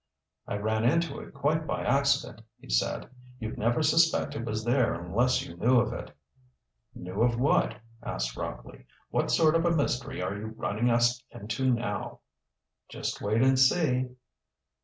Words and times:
"I 0.47 0.55
ran 0.57 0.83
into 0.83 1.19
it 1.19 1.31
quite 1.31 1.67
by 1.67 1.83
accident," 1.83 2.41
he 2.57 2.71
said. 2.71 3.07
"You'd 3.39 3.59
never 3.59 3.83
suspect 3.83 4.33
it 4.33 4.45
was 4.45 4.63
there 4.65 4.95
unless 4.95 5.45
you 5.45 5.55
knew 5.55 5.79
of 5.79 5.93
it." 5.93 6.09
"Knew 6.95 7.21
of 7.21 7.37
what?" 7.39 7.77
asked 8.01 8.35
Rockley. 8.35 8.87
"What 9.11 9.29
sort 9.29 9.53
of 9.53 9.63
a 9.63 9.69
mystery 9.75 10.19
are 10.19 10.35
you 10.35 10.55
running 10.57 10.89
us 10.89 11.23
into 11.29 11.71
now?" 11.71 12.21
"Just 12.89 13.21
wait 13.21 13.43
and 13.43 13.59
see." 13.59 14.09